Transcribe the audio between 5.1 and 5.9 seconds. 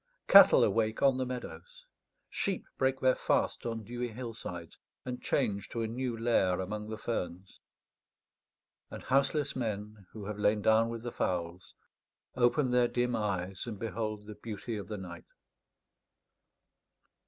change to a